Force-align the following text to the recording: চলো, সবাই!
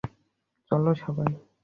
চলো, 0.71 0.91
সবাই! 0.95 1.31